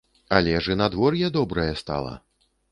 [0.37, 2.19] Але ж і надвор'е добрае стала!